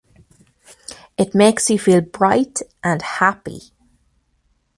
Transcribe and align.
It 1.15 1.35
makes 1.35 1.69
you 1.69 1.77
feel 1.77 2.01
bright 2.01 2.63
and 2.83 3.03
happy. 3.03 3.59